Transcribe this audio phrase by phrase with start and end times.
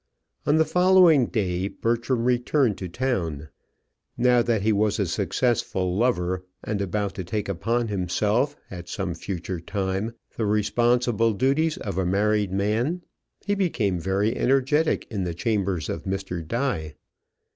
[0.47, 3.49] On the following day Bertram returned to town.
[4.17, 9.13] Now that he was a successful lover, and about to take upon himself at some
[9.13, 13.03] future time the responsible duties of a married man,
[13.45, 16.43] he became very energetic in the chambers of Mr.
[16.47, 16.95] Die.